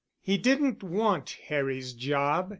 He 0.23 0.35
didn't 0.39 0.81
want 0.81 1.29
Harry's 1.47 1.93
job. 1.93 2.49